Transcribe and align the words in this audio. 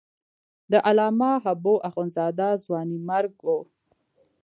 د 0.71 0.73
علامه 0.87 1.31
حبو 1.43 1.73
اخند 1.87 2.09
زاده 2.15 2.49
ځوانیمرګ 2.63 3.33
و. 3.45 3.47